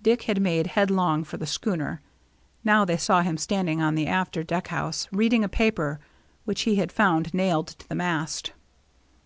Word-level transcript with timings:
Dick 0.00 0.22
had 0.22 0.40
made 0.40 0.68
headlong 0.68 1.24
for 1.24 1.36
the 1.36 1.44
schooner. 1.44 2.00
Now 2.64 2.86
they 2.86 2.96
saw 2.96 3.20
him 3.20 3.36
standing 3.36 3.82
on 3.82 3.96
the 3.96 4.06
after 4.06 4.42
deck 4.42 4.68
house, 4.68 5.06
reading 5.12 5.44
a 5.44 5.46
paper 5.50 6.00
which 6.46 6.62
he 6.62 6.76
had 6.76 6.90
found 6.90 7.34
nailed 7.34 7.66
to 7.66 7.86
the 7.86 7.94
mast. 7.94 8.54